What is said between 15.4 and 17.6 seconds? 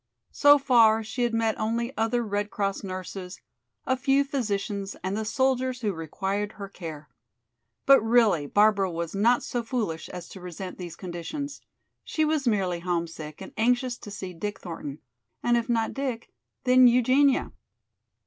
and if not Dick, then Eugenia.